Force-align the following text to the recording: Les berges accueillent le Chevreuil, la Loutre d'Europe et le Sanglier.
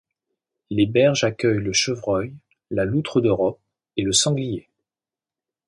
Les 0.71 0.87
berges 0.87 1.23
accueillent 1.25 1.59
le 1.61 1.73
Chevreuil, 1.73 2.33
la 2.71 2.85
Loutre 2.85 3.21
d'Europe 3.21 3.59
et 3.97 4.01
le 4.01 4.11
Sanglier. 4.13 4.67